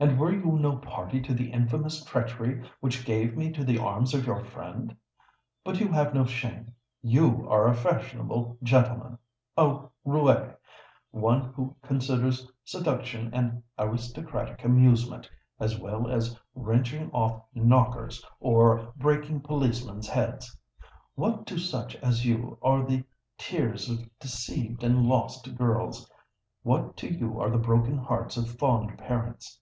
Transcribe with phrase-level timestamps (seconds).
[0.00, 4.12] and were you no party to the infamous treachery which gave me to the arms
[4.12, 4.94] of your friend?
[5.62, 14.62] But you have no shame:—you are a fashionable gentleman—a roué—one who considers seduction an aristocratic
[14.64, 20.58] amusement, as well as wrenching off knockers or breaking policemen's heads.
[21.14, 23.04] What to such as you are the
[23.38, 26.10] tears of deceived and lost girls?
[26.62, 29.60] what to you are the broken hearts of fond parents?